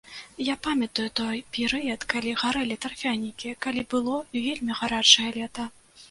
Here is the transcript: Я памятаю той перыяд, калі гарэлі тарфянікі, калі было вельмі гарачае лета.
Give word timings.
Я 0.45 0.53
памятаю 0.67 1.03
той 1.17 1.41
перыяд, 1.57 2.05
калі 2.13 2.31
гарэлі 2.43 2.77
тарфянікі, 2.85 3.51
калі 3.65 3.83
было 3.95 4.15
вельмі 4.47 4.79
гарачае 4.81 5.27
лета. 5.37 5.67